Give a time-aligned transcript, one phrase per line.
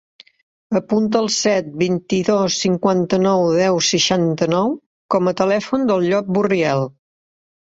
[0.77, 4.73] Apunta el set, vint-i-dos, cinquanta-nou, deu, seixanta-nou
[5.17, 6.85] com a telèfon del Llop Burriel.